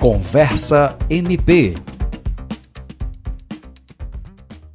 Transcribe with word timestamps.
Conversa 0.00 0.96
MP. 1.10 1.74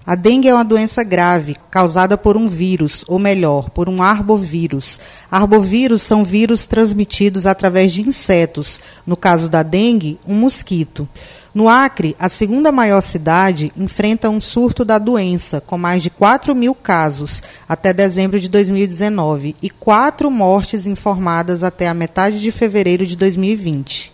A 0.06 0.14
dengue 0.14 0.48
é 0.48 0.54
uma 0.54 0.64
doença 0.64 1.04
grave 1.04 1.56
causada 1.72 2.16
por 2.16 2.38
um 2.38 2.48
vírus, 2.48 3.04
ou 3.08 3.18
melhor, 3.18 3.72
por 3.72 3.90
um 3.90 4.04
arbovírus. 4.04 5.00
Arbovírus 5.32 6.04
são 6.04 6.24
vírus 6.24 6.68
transmitidos 6.68 7.48
através 7.48 7.92
de 7.92 8.08
insetos, 8.08 8.80
no 9.04 9.18
caso 9.18 9.50
da 9.50 9.64
dengue, 9.64 10.20
um 10.28 10.36
mosquito. 10.36 11.10
No 11.56 11.68
Acre, 11.68 12.16
a 12.20 12.30
segunda 12.30 12.72
maior 12.72 13.02
cidade 13.02 13.72
enfrenta 13.76 14.30
um 14.30 14.40
surto 14.40 14.86
da 14.86 15.00
doença, 15.00 15.60
com 15.60 15.76
mais 15.76 16.04
de 16.04 16.12
4 16.12 16.54
mil 16.54 16.76
casos 16.76 17.42
até 17.68 17.92
dezembro 17.92 18.40
de 18.40 18.48
2019 18.48 19.56
e 19.60 19.72
quatro 19.72 20.30
mortes 20.30 20.86
informadas 20.86 21.64
até 21.64 21.88
a 21.88 21.96
metade 21.96 22.40
de 22.40 22.52
fevereiro 22.52 23.08
de 23.08 23.18
2020. 23.18 24.14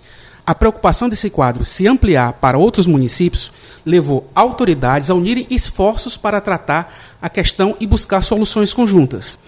A 0.52 0.54
preocupação 0.54 1.08
desse 1.08 1.30
quadro 1.30 1.64
se 1.64 1.88
ampliar 1.88 2.34
para 2.34 2.58
outros 2.58 2.86
municípios 2.86 3.54
levou 3.86 4.30
autoridades 4.36 5.10
a 5.10 5.16
unirem 5.16 5.48
esforços 5.50 6.18
para 6.18 6.42
tratar 6.42 6.94
a 7.22 7.30
questão 7.30 7.74
e 7.80 7.88
buscar 7.88 8.22
soluções 8.22 8.74
conjuntas. 8.74 9.40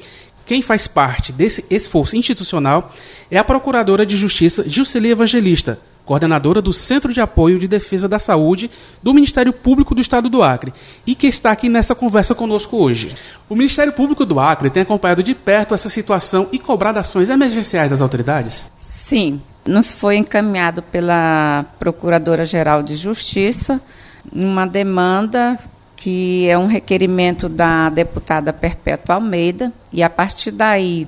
Quem 0.45 0.61
faz 0.61 0.87
parte 0.87 1.33
desse 1.33 1.65
esforço 1.69 2.15
institucional 2.15 2.93
é 3.29 3.37
a 3.37 3.43
Procuradora 3.43 4.05
de 4.05 4.15
Justiça 4.15 4.63
Gilceli 4.65 5.09
Evangelista, 5.09 5.77
coordenadora 6.05 6.61
do 6.61 6.71
Centro 6.71 7.11
de 7.11 7.19
Apoio 7.19 7.59
de 7.59 7.67
Defesa 7.67 8.07
da 8.07 8.17
Saúde 8.17 8.71
do 9.01 9.13
Ministério 9.13 9.51
Público 9.51 9.93
do 9.93 9.99
Estado 9.99 10.29
do 10.29 10.41
Acre, 10.41 10.71
e 11.05 11.15
que 11.15 11.27
está 11.27 11.51
aqui 11.51 11.67
nessa 11.67 11.93
conversa 11.93 12.33
conosco 12.33 12.77
hoje. 12.77 13.13
O 13.49 13.57
Ministério 13.57 13.91
Público 13.91 14.25
do 14.25 14.39
Acre 14.39 14.69
tem 14.69 14.83
acompanhado 14.83 15.21
de 15.21 15.35
perto 15.35 15.75
essa 15.75 15.89
situação 15.89 16.47
e 16.49 16.57
cobrado 16.57 16.97
ações 16.97 17.29
emergenciais 17.29 17.89
das 17.89 17.99
autoridades? 17.99 18.71
Sim, 18.77 19.41
nos 19.65 19.91
foi 19.91 20.17
encaminhado 20.17 20.81
pela 20.81 21.65
Procuradora-Geral 21.79 22.83
de 22.83 22.95
Justiça 22.95 23.81
uma 24.31 24.65
demanda 24.65 25.57
que 25.95 26.49
é 26.49 26.57
um 26.57 26.67
requerimento 26.67 27.47
da 27.47 27.89
deputada 27.89 28.51
Perpétua 28.51 29.15
Almeida, 29.15 29.71
e 29.91 30.03
a 30.03 30.09
partir 30.09 30.51
daí 30.51 31.07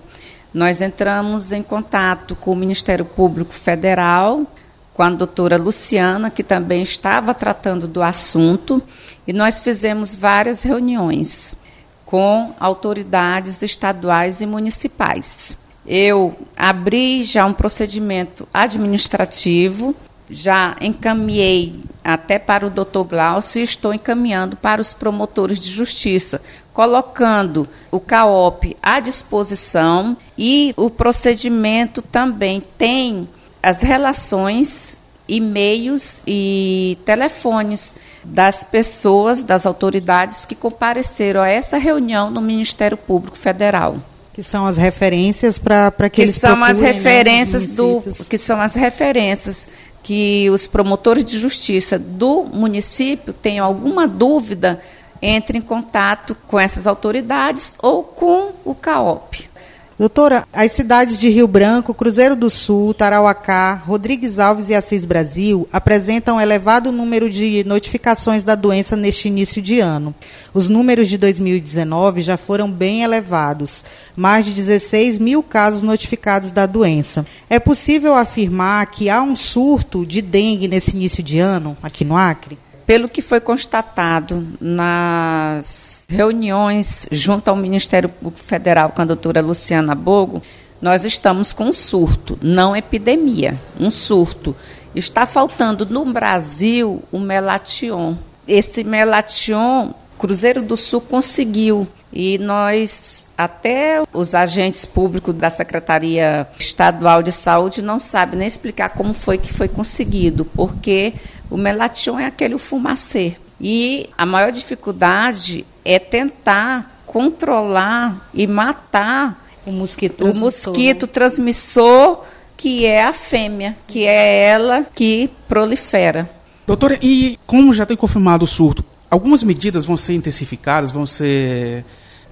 nós 0.53 0.81
entramos 0.81 1.51
em 1.51 1.61
contato 1.61 2.33
com 2.33 2.51
o 2.51 2.55
Ministério 2.55 3.03
Público 3.03 3.53
Federal, 3.53 4.45
com 4.93 5.03
a 5.03 5.09
doutora 5.09 5.57
Luciana, 5.57 6.29
que 6.29 6.41
também 6.41 6.81
estava 6.81 7.33
tratando 7.33 7.89
do 7.89 8.01
assunto, 8.01 8.81
e 9.27 9.33
nós 9.33 9.59
fizemos 9.59 10.15
várias 10.15 10.63
reuniões 10.63 11.57
com 12.05 12.53
autoridades 12.57 13.61
estaduais 13.61 14.39
e 14.39 14.45
municipais. 14.45 15.57
Eu 15.87 16.35
abri 16.57 17.23
já 17.23 17.45
um 17.45 17.53
procedimento 17.53 18.47
administrativo, 18.51 19.95
já 20.29 20.75
encaminhei 20.81 21.79
até 22.03 22.39
para 22.39 22.65
o 22.65 22.69
doutor 22.71 23.03
Glaucio 23.03 23.61
e 23.61 23.63
estou 23.63 23.93
encaminhando 23.93 24.57
para 24.57 24.81
os 24.81 24.93
promotores 24.93 25.59
de 25.59 25.69
justiça, 25.69 26.41
colocando 26.73 27.67
o 27.91 27.99
CAOP 27.99 28.75
à 28.81 28.99
disposição 28.99 30.17
e 30.35 30.73
o 30.75 30.89
procedimento 30.89 32.01
também 32.01 32.63
tem 32.77 33.29
as 33.61 33.81
relações, 33.81 34.99
e-mails 35.27 36.21
e 36.27 36.99
telefones 37.03 37.97
das 38.23 38.63
pessoas, 38.63 39.41
das 39.41 39.65
autoridades 39.65 40.45
que 40.45 40.53
compareceram 40.53 41.41
a 41.41 41.49
essa 41.49 41.79
reunião 41.79 42.29
no 42.29 42.41
Ministério 42.41 42.97
Público 42.97 43.37
Federal 43.37 43.97
que 44.35 44.43
são 44.43 44.67
as 44.67 44.75
referências 44.75 45.57
para 45.57 45.89
que, 45.91 46.09
que 46.09 46.21
eles 46.23 46.35
são 46.35 46.61
as 46.61 46.81
né, 46.81 46.91
referências 46.91 47.69
né, 47.69 47.75
do 47.77 48.03
que 48.25 48.37
são 48.37 48.59
as 48.59 48.75
referências 48.75 49.65
que 50.03 50.49
os 50.49 50.67
promotores 50.67 51.23
de 51.23 51.39
justiça 51.39 51.97
do 51.97 52.43
município 52.43 53.31
tenham 53.31 53.65
alguma 53.65 54.05
dúvida 54.05 54.81
entre 55.21 55.57
em 55.57 55.61
contato 55.61 56.35
com 56.49 56.59
essas 56.59 56.85
autoridades 56.85 57.77
ou 57.81 58.03
com 58.03 58.51
o 58.65 58.75
CAOP. 58.75 59.49
Doutora, 59.97 60.45
as 60.51 60.73
cidades 60.73 61.17
de 61.17 61.29
Rio 61.29 61.47
Branco, 61.47 61.93
Cruzeiro 61.93 62.35
do 62.35 62.49
Sul, 62.49 62.93
Tarauacá, 62.93 63.75
Rodrigues 63.75 64.39
Alves 64.39 64.67
e 64.67 64.75
Assis 64.75 65.05
Brasil 65.05 65.69
apresentam 65.71 66.39
elevado 66.39 66.91
número 66.91 67.29
de 67.29 67.63
notificações 67.63 68.43
da 68.43 68.55
doença 68.55 68.97
neste 68.97 69.29
início 69.29 69.61
de 69.61 69.79
ano. 69.79 70.13
Os 70.53 70.67
números 70.67 71.07
de 71.07 71.17
2019 71.17 72.21
já 72.21 72.35
foram 72.35 72.69
bem 72.69 73.03
elevados, 73.03 73.85
mais 74.17 74.43
de 74.43 74.51
16 74.51 75.17
mil 75.17 75.41
casos 75.41 75.81
notificados 75.81 76.51
da 76.51 76.65
doença. 76.65 77.25
É 77.49 77.57
possível 77.57 78.15
afirmar 78.15 78.87
que 78.87 79.09
há 79.09 79.21
um 79.21 79.33
surto 79.33 80.05
de 80.05 80.21
dengue 80.21 80.67
nesse 80.67 80.93
início 80.93 81.23
de 81.23 81.39
ano 81.39 81.77
aqui 81.81 82.03
no 82.03 82.17
Acre? 82.17 82.57
Pelo 82.85 83.09
que 83.09 83.21
foi 83.21 83.39
constatado 83.39 84.47
nas 84.61 86.07
reuniões 86.09 87.07
junto 87.11 87.49
ao 87.49 87.55
Ministério 87.55 88.09
Público 88.09 88.39
Federal 88.39 88.91
com 88.91 89.01
a 89.01 89.05
doutora 89.05 89.41
Luciana 89.41 89.95
Bogo, 89.95 90.41
nós 90.79 91.03
estamos 91.03 91.51
com 91.51 91.65
um 91.65 91.73
surto, 91.73 92.37
não 92.43 92.75
epidemia, 92.75 93.59
um 93.79 93.89
surto. 93.89 94.55
Está 94.93 95.25
faltando 95.25 95.85
no 95.87 96.05
Brasil 96.05 97.01
o 97.11 97.19
melation. 97.19 98.15
Esse 98.47 98.83
melation, 98.83 99.91
Cruzeiro 100.19 100.61
do 100.61 100.77
Sul 100.77 101.01
conseguiu 101.01 101.87
e 102.15 102.37
nós, 102.37 103.27
até 103.37 104.01
os 104.13 104.33
agentes 104.33 104.85
públicos 104.85 105.35
da 105.35 105.49
Secretaria 105.49 106.47
Estadual 106.57 107.21
de 107.21 107.33
Saúde, 107.33 107.81
não 107.81 107.99
sabem 107.99 108.39
nem 108.39 108.47
explicar 108.47 108.89
como 108.89 109.13
foi 109.13 109.37
que 109.37 109.51
foi 109.51 109.67
conseguido, 109.67 110.45
porque 110.45 111.13
o 111.49 111.57
melation 111.57 112.19
é 112.19 112.25
aquele 112.25 112.57
fumacê. 112.57 113.37
E 113.59 114.09
a 114.17 114.25
maior 114.25 114.51
dificuldade 114.51 115.65
é 115.83 115.97
tentar 115.97 117.03
controlar 117.05 118.29
e 118.33 118.45
matar 118.45 119.45
o 119.65 119.71
mosquito 119.71 120.17
transmissor, 120.17 120.41
o 120.41 120.45
mosquito 120.45 121.07
transmissor 121.07 122.23
que 122.57 122.85
é 122.85 123.03
a 123.03 123.13
fêmea, 123.13 123.77
que 123.87 124.05
é 124.05 124.43
ela 124.43 124.85
que 124.95 125.29
prolifera. 125.47 126.29
Doutora, 126.65 126.97
e 127.01 127.37
como 127.45 127.73
já 127.73 127.85
tem 127.85 127.97
confirmado 127.97 128.45
o 128.45 128.47
surto, 128.47 128.83
algumas 129.09 129.43
medidas 129.43 129.85
vão 129.85 129.97
ser 129.97 130.13
intensificadas, 130.13 130.91
vão 130.91 131.05
ser. 131.05 131.85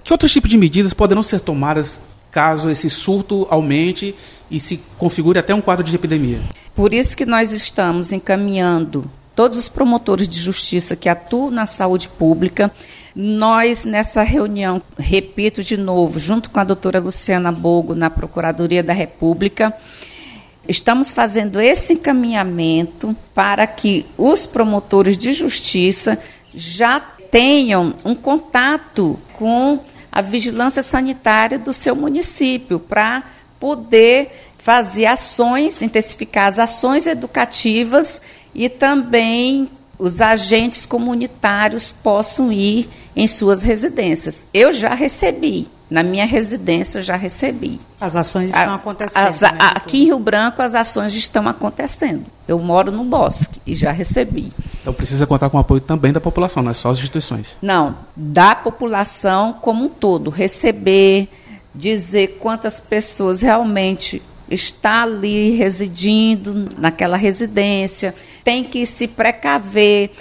Que 0.04 0.12
outros 0.12 0.32
tipos 0.32 0.50
de 0.50 0.58
medidas 0.58 0.94
poderão 0.94 1.24
ser 1.24 1.40
tomadas 1.40 2.02
caso 2.32 2.70
esse 2.70 2.90
surto 2.90 3.48
aumente 3.50 4.16
e 4.50 4.60
se 4.60 4.82
configure 4.98 5.40
até 5.40 5.54
um 5.54 5.62
quadro 5.62 5.84
de 5.84 5.96
epidemia? 5.96 6.40
Por 6.76 6.94
isso 6.94 7.16
que 7.16 7.26
nós 7.26 7.52
estamos 7.52 8.12
encaminhando 8.12 9.10
todos 9.36 9.58
os 9.58 9.68
promotores 9.68 10.28
de 10.28 10.40
justiça 10.40 10.96
que 10.96 11.10
atuam 11.10 11.50
na 11.50 11.66
saúde 11.66 12.08
pública. 12.08 12.72
Nós, 13.16 13.86
nessa 13.86 14.24
reunião, 14.24 14.82
repito 14.98 15.64
de 15.64 15.78
novo, 15.78 16.20
junto 16.20 16.50
com 16.50 16.60
a 16.60 16.64
doutora 16.64 17.00
Luciana 17.00 17.52
Bogo, 17.52 17.96
na 17.96 18.10
Procuradoria 18.10 18.84
da 18.84 18.94
República, 18.94 19.76
estamos 20.68 21.12
fazendo 21.12 21.60
esse 21.60 21.94
encaminhamento 21.94 23.16
para 23.34 23.66
que 23.68 24.06
os 24.18 24.46
promotores 24.46 25.18
de 25.18 25.32
justiça 25.34 26.18
já 26.54 27.00
tenham 27.00 27.96
um 28.06 28.14
contato 28.14 29.20
com 29.34 29.80
a 30.12 30.22
vigilância 30.22 30.84
sanitária 30.84 31.58
do 31.58 31.74
seu 31.74 31.96
município, 31.96 32.80
para 32.80 33.24
poder 33.64 34.30
fazer 34.52 35.06
ações, 35.06 35.82
intensificar 35.82 36.48
as 36.48 36.60
ações 36.60 37.08
educativas 37.08 38.22
e 38.54 38.68
também 38.68 39.70
os 39.98 40.20
agentes 40.20 40.86
comunitários 40.86 41.90
possam 41.90 42.52
ir 42.52 42.90
em 43.16 43.26
suas 43.26 43.62
residências. 43.62 44.46
Eu 44.54 44.70
já 44.74 44.94
recebi, 44.94 45.70
na 45.90 46.04
minha 46.04 46.26
residência 46.26 47.00
eu 47.00 47.04
já 47.04 47.16
recebi. 47.16 47.80
As 48.02 48.18
ações 48.18 48.50
estão 48.50 48.74
acontecendo. 48.74 49.28
As, 49.28 49.40
né, 49.40 49.50
aqui 49.58 50.02
em 50.02 50.06
Rio 50.08 50.20
Branco 50.20 50.62
as 50.62 50.76
ações 50.76 51.16
estão 51.16 51.48
acontecendo. 51.48 52.26
Eu 52.46 52.60
moro 52.60 52.92
no 52.92 53.06
bosque 53.06 53.62
e 53.66 53.74
já 53.74 53.94
recebi. 53.94 54.52
Então 54.82 54.94
precisa 54.94 55.26
contar 55.26 55.50
com 55.50 55.56
o 55.56 55.62
apoio 55.62 55.80
também 55.80 56.12
da 56.12 56.20
população, 56.20 56.62
não 56.62 56.72
é 56.72 56.74
só 56.74 56.90
as 56.90 56.98
instituições. 56.98 57.56
Não, 57.62 57.98
da 58.14 58.56
população 58.56 59.54
como 59.54 59.86
um 59.86 59.90
todo. 59.90 60.30
Receber, 60.30 61.30
dizer 61.74 62.38
quantas 62.40 62.80
pessoas 62.80 63.42
realmente 63.42 64.22
está 64.50 65.04
ali 65.04 65.52
residindo 65.52 66.70
naquela 66.78 67.18
residência, 67.18 68.14
tem 68.44 68.64
que 68.64 68.86
se 68.86 69.08
precaver. 69.08 70.12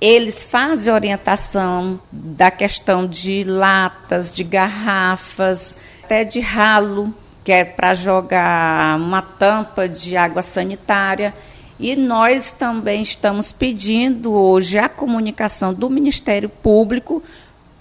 Eles 0.00 0.44
fazem 0.44 0.92
orientação 0.92 2.00
da 2.12 2.50
questão 2.50 3.06
de 3.06 3.42
latas, 3.44 4.32
de 4.32 4.44
garrafas, 4.44 5.76
até 6.04 6.24
de 6.24 6.40
ralo, 6.40 7.12
que 7.42 7.50
é 7.50 7.64
para 7.64 7.94
jogar 7.94 8.96
uma 8.98 9.22
tampa 9.22 9.88
de 9.88 10.16
água 10.16 10.42
sanitária. 10.42 11.34
E 11.80 11.96
nós 11.96 12.52
também 12.52 13.00
estamos 13.00 13.52
pedindo 13.52 14.32
hoje 14.32 14.78
a 14.78 14.88
comunicação 14.88 15.72
do 15.72 15.88
Ministério 15.88 16.48
Público 16.48 17.22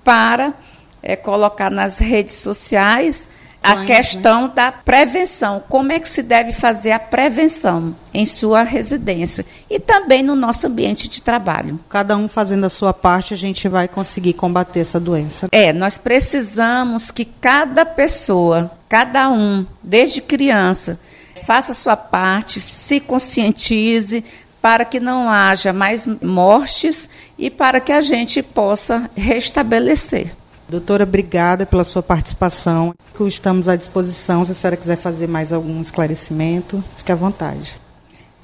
para 0.04 0.54
é, 1.02 1.16
colocar 1.16 1.70
nas 1.70 2.00
redes 2.00 2.36
sociais 2.36 3.30
a 3.64 3.76
né? 3.76 3.86
questão 3.86 4.50
da 4.54 4.72
prevenção. 4.72 5.62
Como 5.68 5.92
é 5.92 6.00
que 6.00 6.08
se 6.08 6.24
deve 6.24 6.54
fazer 6.54 6.92
a 6.92 7.00
prevenção 7.00 7.96
em 8.14 8.26
sua 8.26 8.64
residência 8.64 9.46
e 9.70 9.80
também 9.80 10.24
no 10.24 10.36
nosso 10.36 10.68
ambiente 10.68 11.10
de 11.10 11.22
trabalho. 11.22 11.80
Cada 11.90 12.16
um 12.16 12.28
fazendo 12.28 12.66
a 12.66 12.70
sua 12.70 12.94
parte, 12.94 13.34
a 13.34 13.38
gente 13.38 13.68
vai 13.68 13.88
conseguir 13.88 14.34
combater 14.34 14.80
essa 14.80 15.00
doença. 15.00 15.48
É, 15.52 15.74
nós 15.74 15.98
precisamos 15.98 17.12
que 17.12 17.26
cada 17.26 17.86
pessoa, 17.86 18.72
cada 18.88 19.30
um, 19.30 19.66
desde 19.84 20.22
criança, 20.22 21.00
faça 21.46 21.72
a 21.72 21.76
sua 21.76 21.98
parte, 21.98 22.60
se 22.62 23.00
conscientize, 23.00 24.24
para 24.62 24.84
que 24.84 25.00
não 25.00 25.30
haja 25.30 25.72
mais 25.72 26.08
mortes 26.22 27.10
e 27.38 27.50
para 27.50 27.80
que 27.80 27.92
a 27.92 28.02
gente 28.02 28.42
possa 28.42 29.10
restabelecer. 29.16 30.36
Doutora, 30.69 31.04
obrigada 31.04 31.66
pela 31.66 31.86
sua 31.86 32.04
participação. 32.04 32.94
Estamos 33.22 33.69
à 33.69 33.75
disposição. 33.78 34.44
Se 34.44 34.52
a 34.52 34.56
senhora 34.56 34.75
quiser 34.75 34.98
fazer 34.98 35.28
mais 35.28 35.54
algum 35.54 35.81
esclarecimento, 35.81 36.84
fique 36.98 37.12
à 37.12 37.16
vontade. 37.16 37.80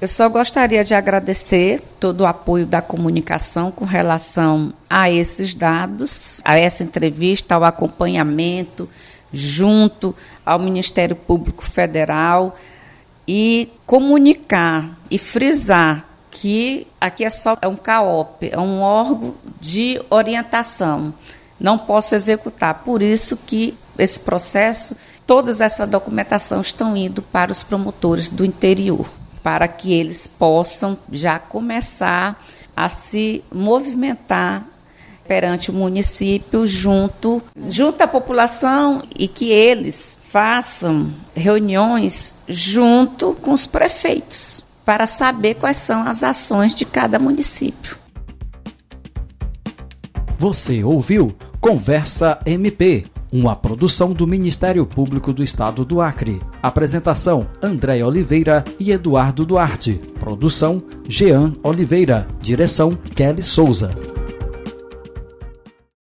Eu 0.00 0.08
só 0.08 0.28
gostaria 0.28 0.82
de 0.82 0.94
agradecer 0.94 1.80
todo 2.00 2.22
o 2.22 2.26
apoio 2.26 2.66
da 2.66 2.80
comunicação 2.80 3.70
com 3.70 3.84
relação 3.84 4.72
a 4.88 5.10
esses 5.10 5.54
dados, 5.54 6.40
a 6.44 6.58
essa 6.58 6.82
entrevista, 6.82 7.54
ao 7.54 7.64
acompanhamento 7.64 8.88
junto 9.32 10.14
ao 10.46 10.58
Ministério 10.58 11.16
Público 11.16 11.64
Federal 11.64 12.54
e 13.28 13.70
comunicar 13.84 14.98
e 15.10 15.18
frisar 15.18 16.06
que 16.30 16.86
aqui 17.00 17.24
é 17.24 17.30
só 17.30 17.56
é 17.62 17.68
um 17.68 17.76
CAOP, 17.76 18.50
é 18.50 18.58
um 18.58 18.80
órgão 18.80 19.34
de 19.60 20.00
orientação. 20.10 21.14
Não 21.58 21.78
posso 21.78 22.14
executar. 22.14 22.82
Por 22.84 23.02
isso 23.02 23.36
que 23.36 23.74
esse 23.98 24.18
processo, 24.20 24.96
toda 25.26 25.50
essa 25.64 25.86
documentação 25.86 26.60
estão 26.60 26.96
indo 26.96 27.22
para 27.22 27.52
os 27.52 27.62
promotores 27.62 28.28
do 28.28 28.44
interior, 28.44 29.08
para 29.42 29.68
que 29.68 29.92
eles 29.92 30.26
possam 30.26 30.98
já 31.10 31.38
começar 31.38 32.42
a 32.76 32.88
se 32.88 33.44
movimentar 33.52 34.66
perante 35.26 35.70
o 35.70 35.74
município 35.74 36.66
junto, 36.66 37.42
junto 37.68 38.02
à 38.02 38.06
população 38.06 39.02
e 39.16 39.26
que 39.26 39.50
eles 39.50 40.18
façam 40.28 41.14
reuniões 41.34 42.34
junto 42.48 43.34
com 43.34 43.52
os 43.52 43.66
prefeitos 43.66 44.62
para 44.84 45.06
saber 45.06 45.54
quais 45.54 45.78
são 45.78 46.06
as 46.06 46.22
ações 46.22 46.74
de 46.74 46.84
cada 46.84 47.18
município. 47.18 48.03
Você 50.38 50.82
ouviu 50.82 51.34
Conversa 51.60 52.38
MP, 52.44 53.04
uma 53.32 53.56
produção 53.56 54.12
do 54.12 54.26
Ministério 54.26 54.84
Público 54.84 55.32
do 55.32 55.42
Estado 55.42 55.84
do 55.84 56.00
Acre. 56.00 56.38
Apresentação: 56.62 57.46
André 57.62 58.04
Oliveira 58.04 58.62
e 58.78 58.92
Eduardo 58.92 59.46
Duarte. 59.46 59.94
Produção: 60.20 60.82
Jean 61.08 61.54
Oliveira. 61.62 62.26
Direção: 62.42 62.92
Kelly 63.14 63.42
Souza. 63.42 64.13